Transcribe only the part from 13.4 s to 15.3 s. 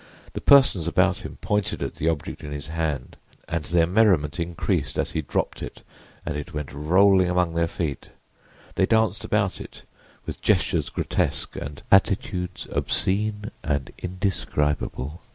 and indescribable.